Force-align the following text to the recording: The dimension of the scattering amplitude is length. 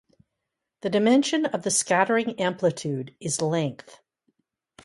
The 0.81 0.89
dimension 0.89 1.45
of 1.45 1.61
the 1.61 1.69
scattering 1.69 2.39
amplitude 2.39 3.13
is 3.19 3.39
length. 3.39 4.01